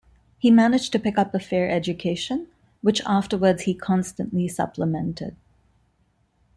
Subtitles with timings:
[0.39, 2.47] He managed to pick up a fair education,
[2.81, 5.35] which afterwards he constantly supplemented.